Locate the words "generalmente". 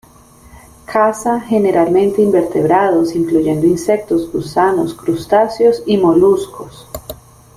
1.41-2.23